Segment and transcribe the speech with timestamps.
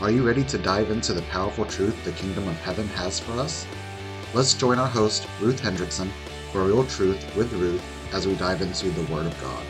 [0.00, 3.32] Are you ready to dive into the powerful truth the kingdom of heaven has for
[3.32, 3.66] us?
[4.32, 6.08] Let's join our host, Ruth Hendrickson,
[6.52, 7.84] for real truth with Ruth
[8.14, 9.62] as we dive into the Word of God.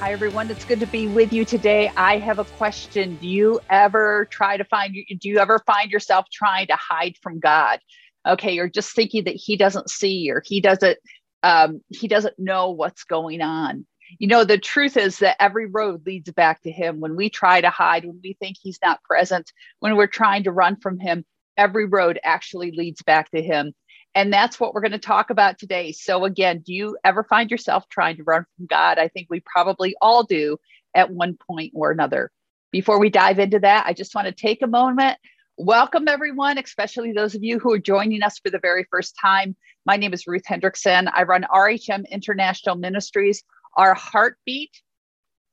[0.00, 0.50] Hi, everyone.
[0.50, 1.90] It's good to be with you today.
[1.96, 3.16] I have a question.
[3.16, 7.40] Do you ever try to find, do you ever find yourself trying to hide from
[7.40, 7.80] God?
[8.28, 10.98] Okay, you're just thinking that He doesn't see or He doesn't,
[11.42, 13.86] um, He doesn't know what's going on
[14.18, 17.00] you know, the truth is that every road leads back to him.
[17.00, 20.52] When we try to hide, when we think he's not present, when we're trying to
[20.52, 21.24] run from him,
[21.56, 23.72] every road actually leads back to him.
[24.14, 25.92] And that's what we're going to talk about today.
[25.92, 28.98] So, again, do you ever find yourself trying to run from God?
[28.98, 30.58] I think we probably all do
[30.94, 32.30] at one point or another.
[32.70, 35.18] Before we dive into that, I just want to take a moment.
[35.58, 39.54] Welcome, everyone, especially those of you who are joining us for the very first time.
[39.86, 41.10] My name is Ruth Hendrickson.
[41.14, 43.42] I run RHM International Ministries,
[43.76, 44.70] our heartbeat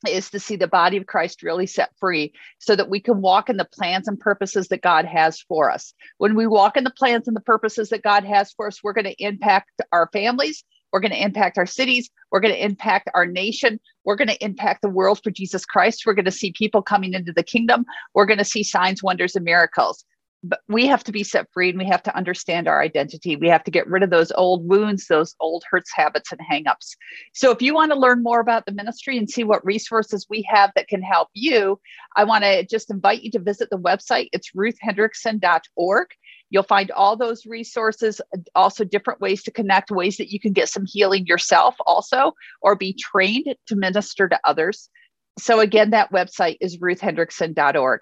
[0.08, 3.50] is to see the body of Christ really set free so that we can walk
[3.50, 5.94] in the plans and purposes that God has for us.
[6.20, 8.94] When we walk in the plans and the purposes that God has for us, we're
[8.94, 10.64] going to impact our families.
[10.92, 12.10] We're going to impact our cities.
[12.32, 13.80] We're going to impact our nation.
[14.06, 16.04] We're going to impact the world for Jesus Christ.
[16.06, 17.86] We're going to see people coming into the kingdom.
[18.14, 20.04] We're going to see signs, wonders, and miracles
[20.44, 23.36] but we have to be set free and we have to understand our identity.
[23.36, 26.96] We have to get rid of those old wounds, those old hurts, habits, and hangups.
[27.34, 30.42] So, if you want to learn more about the ministry and see what resources we
[30.50, 31.80] have that can help you,
[32.16, 34.30] I want to just invite you to visit the website.
[34.32, 36.08] It's ruthhendrickson.org.
[36.52, 38.22] You'll find all those resources,
[38.56, 42.32] also different ways to connect, ways that you can get some healing yourself, also,
[42.62, 44.90] or be trained to minister to others.
[45.38, 48.02] So, again, that website is ruthhendrickson.org.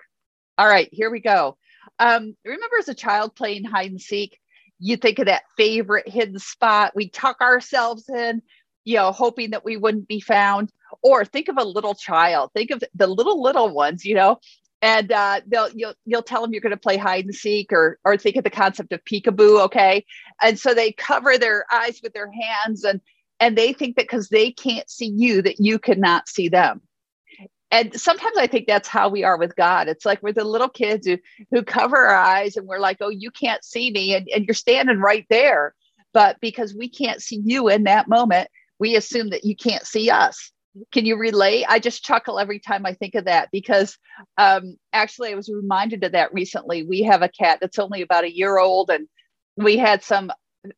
[0.60, 1.58] All right, here we go.
[2.00, 4.40] Um, remember as a child playing hide and seek,
[4.80, 6.94] you think of that favorite hidden spot.
[6.96, 8.42] We tuck ourselves in,
[8.86, 10.72] you know, hoping that we wouldn't be found.
[11.02, 12.52] Or think of a little child.
[12.54, 14.40] Think of the little little ones, you know,
[14.82, 18.00] and uh, they'll you'll you'll tell them you're going to play hide and seek, or
[18.06, 19.66] or think of the concept of peekaboo.
[19.66, 20.06] Okay,
[20.42, 23.02] and so they cover their eyes with their hands, and
[23.40, 26.82] and they think that because they can't see you, that you cannot see them
[27.72, 29.88] and sometimes I think that's how we are with God.
[29.88, 31.18] It's like we're the little kids who
[31.52, 34.54] who cover our eyes and we're like, oh, you can't see me, and, and you're
[34.54, 35.74] standing right there.
[36.14, 40.10] But because we can't see you in that moment, we assume that you can't see
[40.10, 40.52] us.
[40.92, 41.66] Can you relate?
[41.68, 43.98] I just chuckle every time I think of that because
[44.38, 46.84] um, actually I was reminded of that recently.
[46.84, 49.08] We have a cat that's only about a year old, and
[49.58, 50.32] we had some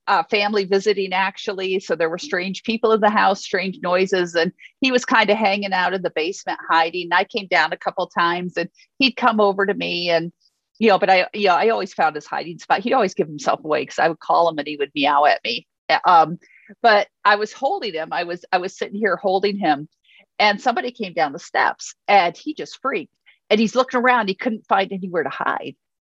[0.07, 1.79] uh, family visiting actually.
[1.79, 4.51] So there were strange people in the house, strange noises, and
[4.81, 7.09] he was kind of hanging out in the basement hiding.
[7.11, 10.31] I came down a couple times and he'd come over to me and
[10.79, 12.79] you know, but I, you know, I always found his hiding spot.
[12.79, 15.43] He'd always give himself away because I would call him and he would meow at
[15.43, 15.67] me.
[16.05, 16.39] Um,
[16.81, 18.13] but I was holding him.
[18.13, 19.89] I was, I was sitting here holding him,
[20.37, 23.13] and somebody came down the steps, and he just freaked.
[23.49, 24.29] And he's looking around.
[24.29, 25.75] He couldn't find anywhere to hide.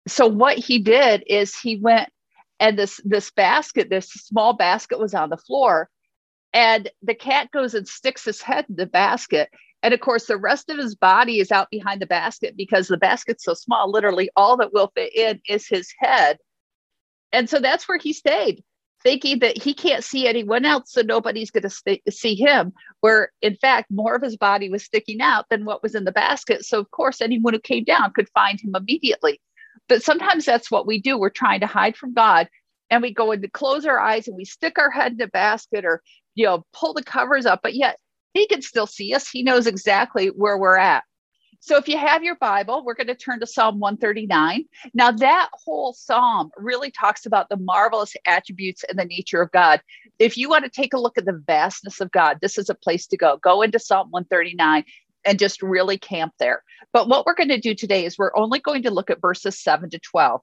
[0.08, 2.10] So what he did is he went
[2.60, 5.90] and this this basket this small basket was on the floor
[6.54, 9.50] and the cat goes and sticks his head in the basket.
[9.84, 12.98] And of course the rest of his body is out behind the basket because the
[12.98, 16.38] basket's so small literally all that will fit in is his head.
[17.32, 18.64] And so that's where he stayed
[19.02, 23.32] thinking that he can't see anyone else so nobody's going to st- see him where
[23.42, 26.66] in fact more of his body was sticking out than what was in the basket.
[26.66, 29.40] So of course anyone who came down could find him immediately
[29.90, 31.18] but sometimes that's what we do.
[31.18, 32.48] We're trying to hide from God
[32.90, 35.84] and we go and close our eyes and we stick our head in a basket
[35.84, 36.02] or,
[36.36, 37.98] you know, pull the covers up, but yet
[38.34, 39.28] he can still see us.
[39.30, 41.04] He knows exactly where we're at.
[41.62, 44.64] So if you have your Bible, we're going to turn to Psalm 139.
[44.94, 49.82] Now, that whole psalm really talks about the marvelous attributes and the nature of God.
[50.20, 52.76] If you want to take a look at the vastness of God, this is a
[52.76, 53.38] place to go.
[53.44, 54.86] Go into Psalm 139
[55.26, 56.64] and just really camp there.
[56.94, 59.62] But what we're going to do today is we're only going to look at verses
[59.62, 60.42] 7 to 12.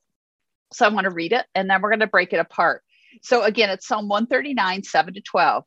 [0.73, 2.83] So I want to read it and then we're going to break it apart.
[3.23, 5.65] So again, it's Psalm 139, 7 to 12.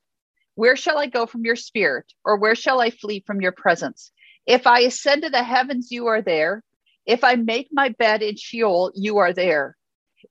[0.56, 4.12] Where shall I go from your spirit, or where shall I flee from your presence?
[4.46, 6.64] If I ascend to the heavens, you are there.
[7.06, 9.78] If I make my bed in Sheol, you are there.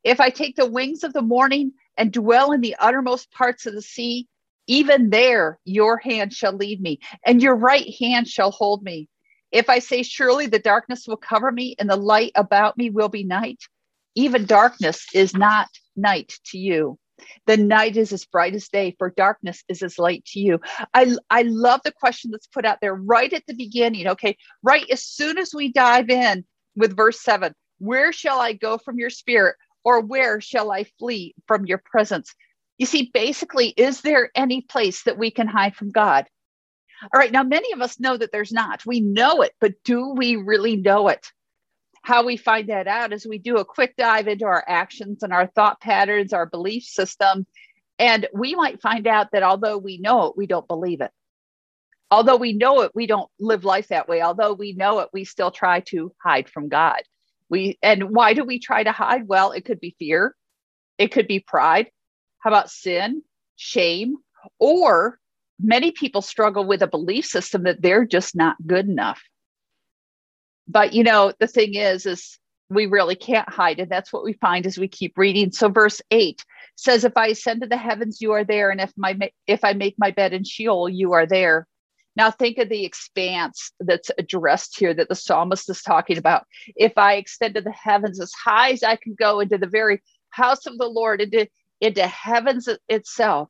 [0.05, 3.75] If I take the wings of the morning and dwell in the uttermost parts of
[3.75, 4.29] the sea,
[4.69, 9.09] even there, your hand shall lead me, and your right hand shall hold me.
[9.51, 13.09] If I say, Surely the darkness will cover me, and the light about me will
[13.09, 13.59] be night,
[14.15, 16.99] even darkness is not night to you.
[17.47, 20.61] The night is as bright as day, for darkness is as light to you.
[20.95, 24.07] I, I love the question that's put out there right at the beginning.
[24.07, 26.45] Okay, right as soon as we dive in
[26.77, 31.35] with verse seven, where shall I go from your spirit, or where shall I flee
[31.47, 32.35] from your presence?
[32.79, 36.27] You see, basically, is there any place that we can hide from God?
[37.03, 38.87] All right, now many of us know that there's not.
[38.87, 41.27] We know it, but do we really know it?
[42.03, 45.33] How we find that out is we do a quick dive into our actions and
[45.33, 47.47] our thought patterns, our belief system,
[47.99, 51.11] and we might find out that although we know it, we don't believe it.
[52.11, 54.23] Although we know it, we don't live life that way.
[54.23, 57.03] Although we know it, we still try to hide from God.
[57.51, 59.27] We and why do we try to hide?
[59.27, 60.35] Well, it could be fear,
[60.97, 61.91] it could be pride.
[62.41, 63.23] How about sin,
[63.57, 64.17] shame,
[64.59, 65.19] or
[65.61, 69.23] many people struggle with a belief system that they're just not good enough.
[70.67, 72.39] But you know, the thing is, is
[72.71, 75.51] we really can't hide, and that's what we find as we keep reading.
[75.51, 76.45] So, verse eight
[76.77, 79.73] says, "If I ascend to the heavens, you are there, and if my if I
[79.73, 81.67] make my bed in Sheol, you are there."
[82.17, 86.47] Now, think of the expanse that's addressed here that the psalmist is talking about.
[86.77, 90.03] If I extend to the heavens as high as I can go into the very
[90.31, 91.49] house of the Lord, into
[91.81, 93.49] into heavens itself,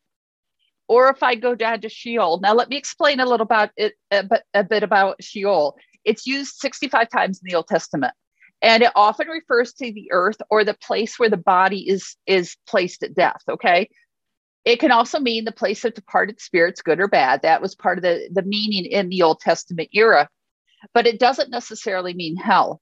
[0.89, 2.41] or if I go down to Sheol.
[2.41, 5.77] Now, let me explain a little about it, a bit, a bit about Sheol.
[6.05, 8.15] It's used 65 times in the Old Testament,
[8.63, 12.57] and it often refers to the earth or the place where the body is is
[12.67, 13.43] placed at death.
[13.49, 13.89] Okay,
[14.65, 17.43] it can also mean the place of departed spirits, good or bad.
[17.43, 20.29] That was part of the the meaning in the Old Testament era,
[20.95, 22.81] but it doesn't necessarily mean hell.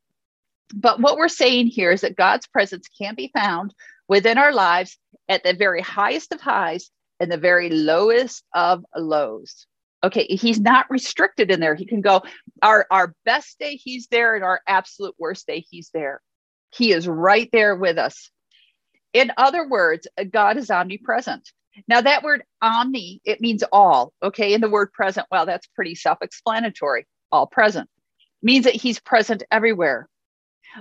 [0.75, 3.73] But what we're saying here is that God's presence can be found
[4.09, 4.99] within our lives
[5.29, 6.91] at the very highest of highs
[7.21, 9.67] and the very lowest of lows.
[10.05, 11.75] Okay, he's not restricted in there.
[11.75, 12.23] He can go
[12.63, 16.21] our our best day he's there and our absolute worst day he's there.
[16.75, 18.31] He is right there with us.
[19.13, 21.51] In other words, God is omnipresent.
[21.89, 24.55] Now that word omni, it means all, okay?
[24.55, 27.07] And the word present, well, that's pretty self-explanatory.
[27.33, 27.89] All present
[28.43, 30.09] means that he's present everywhere.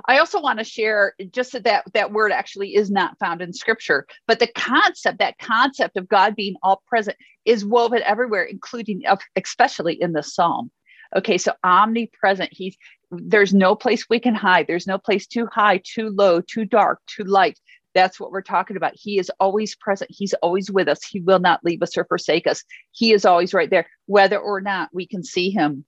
[0.06, 3.53] I also want to share just that, that that word actually is not found in
[3.53, 9.03] scripture, but the concept, that concept of God being all present is woven everywhere, including
[9.36, 10.71] especially in the psalm.
[11.15, 12.50] Okay, so omnipresent.
[12.51, 12.75] He's
[13.12, 14.68] there's no place we can hide.
[14.68, 17.59] There's no place too high, too low, too dark, too light.
[17.94, 18.94] That's what we're talking about.
[18.95, 20.12] He is always present.
[20.13, 21.06] He's always with us.
[21.06, 22.63] He will not leave us or forsake us.
[22.91, 25.86] He is always right there, whether or not we can see him.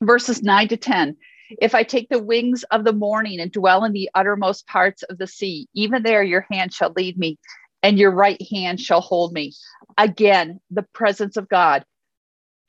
[0.00, 1.16] Verses 9 to 10
[1.60, 5.18] if I take the wings of the morning and dwell in the uttermost parts of
[5.18, 7.38] the sea, even there your hand shall lead me
[7.82, 9.52] and your right hand shall hold me.
[9.98, 11.84] Again, the presence of God.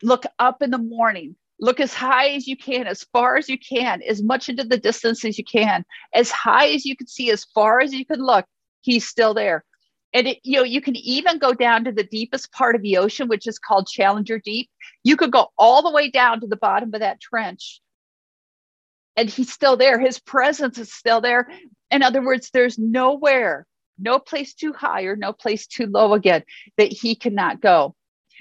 [0.01, 1.35] Look up in the morning.
[1.59, 4.77] Look as high as you can, as far as you can, as much into the
[4.77, 8.19] distance as you can, as high as you can see, as far as you can
[8.19, 8.45] look.
[8.81, 9.63] He's still there.
[10.13, 12.97] And it, you know, you can even go down to the deepest part of the
[12.97, 14.69] ocean, which is called Challenger Deep.
[15.03, 17.81] You could go all the way down to the bottom of that trench
[19.15, 20.00] and he's still there.
[20.00, 21.48] His presence is still there.
[21.92, 23.68] In other words, there's nowhere,
[24.00, 26.44] no place too high or no place too low again
[26.77, 27.95] that he cannot go.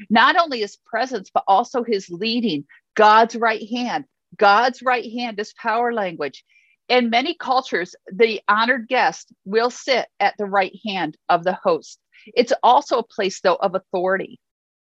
[0.08, 2.64] Not only his presence, but also his leading,
[2.94, 4.04] God's right hand.
[4.36, 6.44] God's right hand is power language.
[6.88, 11.98] In many cultures, the honored guest will sit at the right hand of the host.
[12.26, 14.40] It's also a place, though, of authority.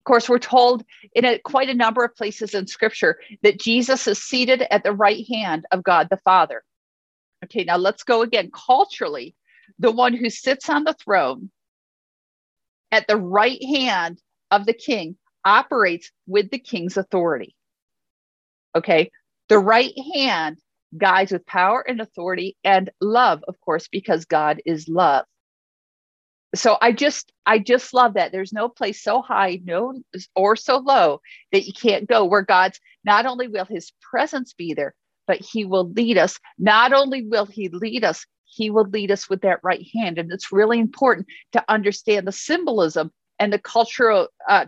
[0.02, 0.84] Of course, we're told
[1.14, 4.94] in a, quite a number of places in scripture that Jesus is seated at the
[4.94, 6.64] right hand of God the Father.
[7.46, 8.50] Okay, now let's go again.
[8.52, 9.36] Culturally,
[9.78, 11.52] the one who sits on the throne
[12.92, 14.20] at the right hand
[14.50, 17.56] of the king operates with the king's authority.
[18.76, 19.12] Okay,
[19.50, 20.58] the right hand
[20.98, 25.26] guides with power and authority and love, of course, because God is love
[26.54, 28.32] so i just i just love that.
[28.32, 30.02] There's no place so high no
[30.36, 34.74] or so low that you can't go where god's not only will his presence be
[34.74, 34.94] there
[35.28, 36.38] but he will lead us.
[36.58, 40.18] Not only will he lead us he will lead us with that right hand.
[40.18, 44.66] And it's really important to understand the symbolism and the cultural uh,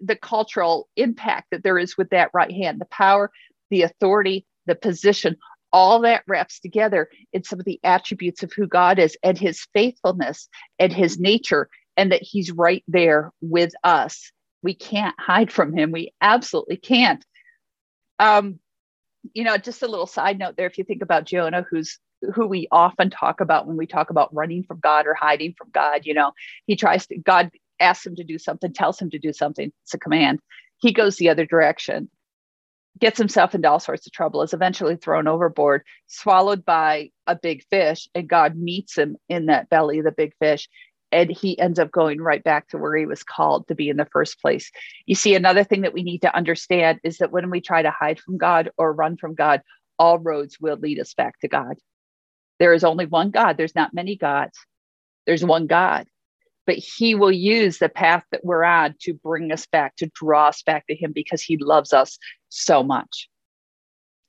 [0.00, 3.30] the cultural impact that there is with that right hand the power
[3.70, 5.36] the authority the position
[5.72, 9.66] all that wraps together in some of the attributes of who God is and his
[9.72, 10.48] faithfulness
[10.78, 14.32] and his nature, and that he's right there with us.
[14.62, 15.90] We can't hide from him.
[15.90, 17.24] We absolutely can't.
[18.18, 18.58] Um,
[19.32, 20.66] you know, just a little side note there.
[20.66, 21.98] If you think about Jonah, who's
[22.34, 25.70] who we often talk about when we talk about running from God or hiding from
[25.72, 26.32] God, you know,
[26.66, 27.50] he tries to, God
[27.80, 29.72] asks him to do something, tells him to do something.
[29.84, 30.40] It's a command.
[30.78, 32.10] He goes the other direction
[33.00, 37.64] gets himself into all sorts of trouble, is eventually thrown overboard, swallowed by a big
[37.70, 40.68] fish, and God meets him in that belly of the big fish.
[41.12, 43.96] And he ends up going right back to where he was called to be in
[43.96, 44.70] the first place.
[45.06, 47.90] You see, another thing that we need to understand is that when we try to
[47.90, 49.62] hide from God or run from God,
[49.98, 51.74] all roads will lead us back to God.
[52.60, 54.58] There is only one God, there's not many gods,
[55.26, 56.06] there's one God.
[56.70, 60.46] But he will use the path that we're on to bring us back, to draw
[60.46, 62.16] us back to him because he loves us
[62.48, 63.28] so much.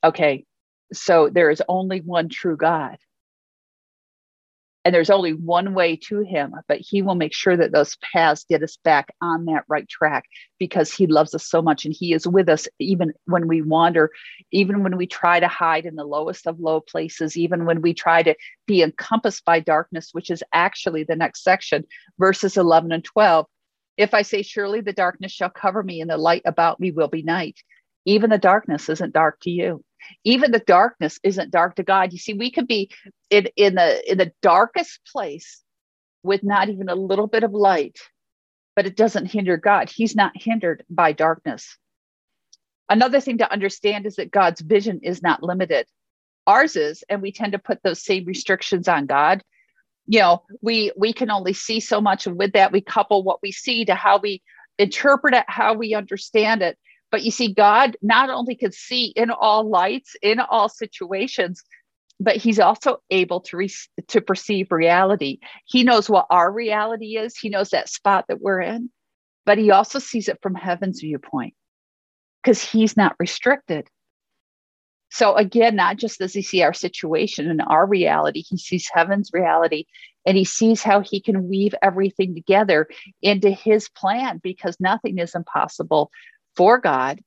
[0.03, 0.43] Okay,
[0.91, 2.97] so there is only one true God
[4.83, 8.45] and there's only one way to him but he will make sure that those paths
[8.47, 10.25] get us back on that right track
[10.59, 14.09] because he loves us so much and he is with us even when we wander
[14.51, 17.93] even when we try to hide in the lowest of low places even when we
[17.93, 18.35] try to
[18.65, 21.83] be encompassed by darkness which is actually the next section
[22.19, 23.45] verses 11 and 12
[23.97, 27.07] if i say surely the darkness shall cover me and the light about me will
[27.07, 27.59] be night
[28.05, 29.83] even the darkness isn't dark to you
[30.23, 32.11] even the darkness isn't dark to god.
[32.11, 32.91] You see we could be
[33.29, 35.61] in, in the in the darkest place
[36.23, 37.97] with not even a little bit of light
[38.75, 39.89] but it doesn't hinder god.
[39.89, 41.77] He's not hindered by darkness.
[42.89, 45.85] Another thing to understand is that god's vision is not limited.
[46.47, 49.41] Ours is and we tend to put those same restrictions on god.
[50.07, 53.41] You know we we can only see so much and with that we couple what
[53.41, 54.41] we see to how we
[54.77, 56.77] interpret it how we understand it
[57.11, 61.61] but you see, God not only could see in all lights, in all situations,
[62.19, 63.73] but he's also able to re-
[64.07, 65.39] to perceive reality.
[65.65, 67.35] He knows what our reality is.
[67.35, 68.89] He knows that spot that we're in,
[69.45, 71.53] but he also sees it from heaven's viewpoint
[72.41, 73.89] because he's not restricted.
[75.09, 79.31] So again, not just does he see our situation and our reality, he sees heaven's
[79.33, 79.85] reality
[80.25, 82.87] and he sees how he can weave everything together
[83.21, 86.11] into his plan because nothing is impossible
[86.55, 87.21] for God.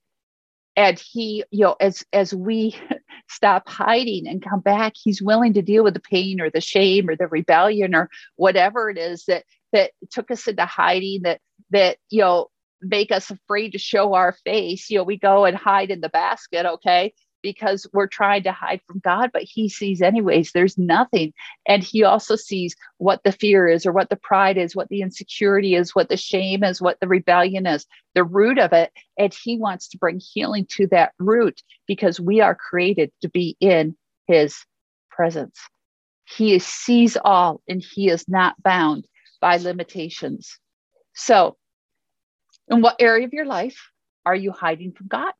[0.77, 2.77] And he, you know, as as we
[3.29, 7.09] stop hiding and come back, he's willing to deal with the pain or the shame
[7.09, 11.41] or the rebellion or whatever it is that that took us into hiding, that
[11.71, 12.49] that you know
[12.81, 14.91] make us afraid to show our face.
[14.91, 17.15] You know, we go and hide in the basket, okay?
[17.45, 20.51] Because we're trying to hide from God, but He sees anyways.
[20.51, 21.35] There's nothing.
[21.69, 25.03] And He also sees what the fear is, or what the pride is, what the
[25.03, 27.85] insecurity is, what the shame is, what the rebellion is,
[28.15, 28.91] the root of it.
[29.19, 33.59] And He wants to bring healing to that root because we are created to be
[33.61, 33.95] in
[34.27, 34.57] His
[35.11, 35.61] presence.
[36.25, 39.07] He sees all and He is not bound
[39.43, 40.59] by limitations.
[41.15, 41.59] So,
[42.69, 43.91] in what area of your life
[44.25, 45.35] are you hiding from God?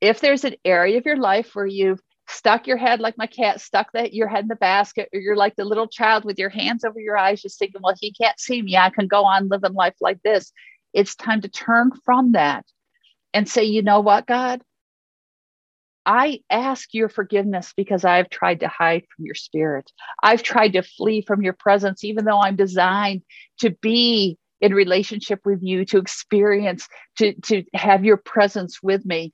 [0.00, 3.60] If there's an area of your life where you've stuck your head like my cat
[3.60, 6.50] stuck that your head in the basket or you're like the little child with your
[6.50, 8.76] hands over your eyes just thinking well he can't see me.
[8.76, 10.52] I can go on living life like this.
[10.92, 12.66] It's time to turn from that
[13.32, 14.62] and say you know what god?
[16.04, 19.90] I ask your forgiveness because i've tried to hide from your spirit.
[20.22, 23.22] I've tried to flee from your presence even though i'm designed
[23.60, 29.32] to be in relationship with you to experience to to have your presence with me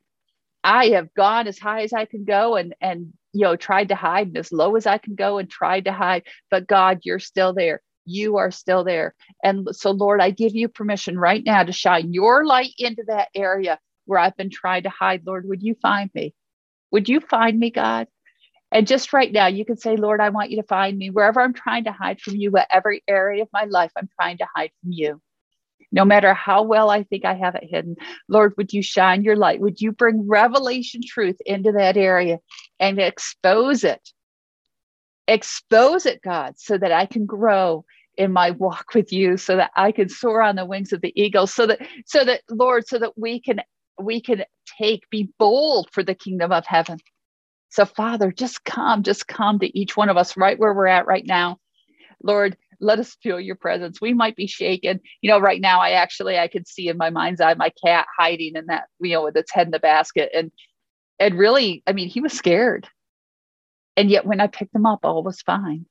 [0.64, 3.96] I have gone as high as I can go and and you know tried to
[3.96, 7.20] hide and as low as I can go and tried to hide but God you're
[7.20, 7.82] still there.
[8.06, 9.14] You are still there.
[9.44, 13.30] And so Lord I give you permission right now to shine your light into that
[13.36, 15.24] area where I've been trying to hide.
[15.26, 16.34] Lord would you find me?
[16.92, 18.08] Would you find me God?
[18.72, 21.10] And just right now you can say Lord I want you to find me.
[21.10, 24.48] Wherever I'm trying to hide from you whatever area of my life I'm trying to
[24.56, 25.20] hide from you
[25.94, 27.94] no matter how well I think I have it hidden.
[28.28, 29.60] Lord, would you shine your light?
[29.60, 32.40] Would you bring revelation truth into that area
[32.80, 34.10] and expose it?
[35.28, 37.84] Expose it, God, so that I can grow
[38.16, 41.12] in my walk with you, so that I can soar on the wings of the
[41.14, 43.60] eagle, so that, so that, Lord, so that we can
[43.96, 44.44] we can
[44.76, 46.98] take, be bold for the kingdom of heaven.
[47.70, 51.06] So, Father, just come, just come to each one of us right where we're at
[51.06, 51.58] right now.
[52.20, 54.00] Lord, let us feel your presence.
[54.00, 55.00] We might be shaken.
[55.20, 58.06] You know, right now I actually I could see in my mind's eye my cat
[58.18, 60.30] hiding in that, you know, with its head in the basket.
[60.34, 60.50] And
[61.18, 62.88] and really, I mean, he was scared.
[63.96, 65.86] And yet when I picked him up, all was fine.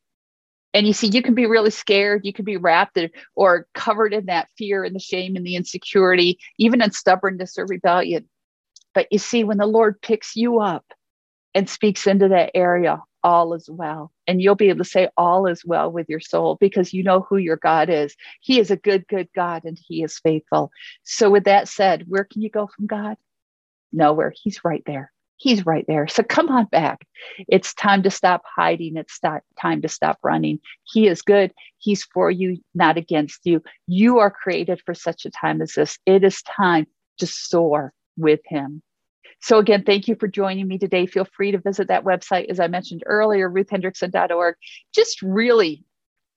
[0.74, 2.26] And you see, you can be really scared.
[2.26, 2.98] You can be wrapped
[3.36, 7.66] or covered in that fear and the shame and the insecurity, even in stubbornness or
[7.68, 8.28] rebellion.
[8.96, 10.86] But you see, when the Lord picks you up
[11.54, 14.12] and speaks into that area, all is well.
[14.28, 17.22] And you'll be able to say, All is well with your soul because you know
[17.22, 18.16] who your God is.
[18.42, 20.72] He is a good, good God and He is faithful.
[21.04, 23.18] So, with that said, where can you go from God?
[23.92, 24.34] Nowhere.
[24.36, 25.12] He's right there.
[25.38, 26.08] He's right there.
[26.08, 27.06] So come on back.
[27.50, 28.96] It's time to stop hiding.
[28.96, 30.60] It's time to stop running.
[30.84, 31.52] He is good.
[31.80, 33.62] He's for you, not against you.
[33.86, 36.00] You are created for such a time as this.
[36.06, 36.88] It is time
[37.18, 38.82] to soar with Him.
[39.44, 41.06] So, again, thank you for joining me today.
[41.06, 44.56] Feel free to visit that website, as I mentioned earlier, ruthhendrickson.org.
[44.96, 45.84] Just really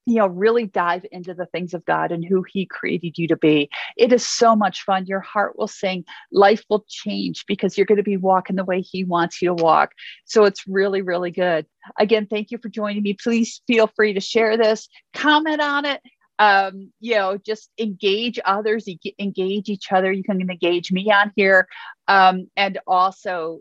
[0.08, 3.36] you know, really dive into the things of God and who He created you to
[3.36, 3.68] be.
[3.96, 5.06] It is so much fun.
[5.06, 8.80] Your heart will sing, life will change because you're going to be walking the way
[8.80, 9.90] He wants you to walk.
[10.24, 11.66] So it's really, really good.
[11.98, 13.14] Again, thank you for joining me.
[13.14, 16.00] Please feel free to share this, comment on it,
[16.38, 18.86] um, you know, just engage others,
[19.18, 20.12] engage each other.
[20.12, 21.68] You can engage me on here.
[22.08, 23.60] Um, and also,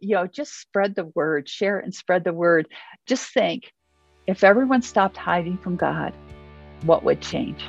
[0.00, 2.68] you know, just spread the word, share and spread the word.
[3.06, 3.72] Just think
[4.26, 6.12] if everyone stopped hiding from God,
[6.82, 7.62] what would change?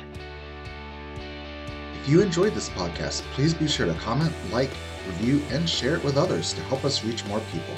[2.02, 4.70] If you enjoyed this podcast, please be sure to comment, like,
[5.06, 7.74] review, and share it with others to help us reach more people.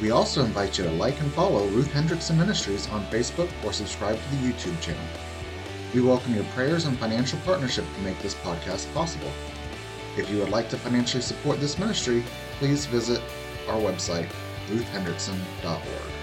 [0.00, 4.18] We also invite you to like and follow Ruth Hendrickson Ministries on Facebook or subscribe
[4.18, 5.04] to the YouTube channel.
[5.92, 9.32] We welcome your prayers and financial partnership to make this podcast possible.
[10.16, 12.22] If you would like to financially support this ministry,
[12.60, 13.20] please visit
[13.68, 14.28] our website,
[14.68, 16.19] ruthhendrickson.org.